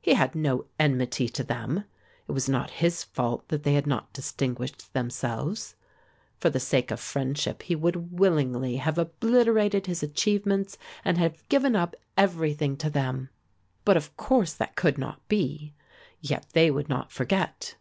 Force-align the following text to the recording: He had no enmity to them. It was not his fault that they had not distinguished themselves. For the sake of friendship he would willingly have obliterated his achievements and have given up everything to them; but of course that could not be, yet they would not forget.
He 0.00 0.14
had 0.14 0.36
no 0.36 0.66
enmity 0.78 1.28
to 1.30 1.42
them. 1.42 1.82
It 2.28 2.30
was 2.30 2.48
not 2.48 2.70
his 2.78 3.02
fault 3.02 3.48
that 3.48 3.64
they 3.64 3.74
had 3.74 3.84
not 3.84 4.12
distinguished 4.12 4.92
themselves. 4.92 5.74
For 6.38 6.50
the 6.50 6.60
sake 6.60 6.92
of 6.92 7.00
friendship 7.00 7.62
he 7.62 7.74
would 7.74 8.16
willingly 8.16 8.76
have 8.76 8.96
obliterated 8.96 9.86
his 9.86 10.04
achievements 10.04 10.78
and 11.04 11.18
have 11.18 11.48
given 11.48 11.74
up 11.74 11.96
everything 12.16 12.76
to 12.76 12.88
them; 12.90 13.28
but 13.84 13.96
of 13.96 14.16
course 14.16 14.52
that 14.52 14.76
could 14.76 14.98
not 14.98 15.26
be, 15.26 15.74
yet 16.20 16.46
they 16.52 16.70
would 16.70 16.88
not 16.88 17.10
forget. 17.10 17.74